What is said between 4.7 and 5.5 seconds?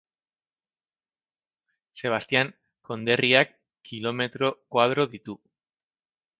koadro ditu.